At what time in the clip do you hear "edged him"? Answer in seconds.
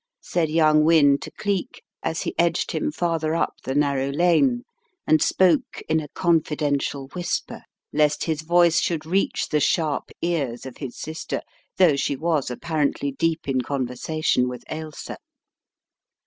2.39-2.91